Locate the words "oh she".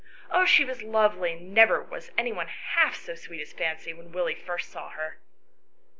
0.31-0.65